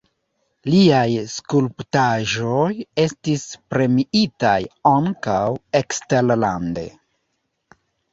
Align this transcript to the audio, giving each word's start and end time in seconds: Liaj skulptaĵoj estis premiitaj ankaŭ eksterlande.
Liaj 0.67 1.17
skulptaĵoj 1.33 2.69
estis 3.03 3.43
premiitaj 3.73 4.55
ankaŭ 4.93 5.37
eksterlande. 5.81 6.87